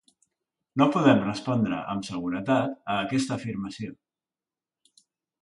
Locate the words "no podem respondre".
0.81-1.81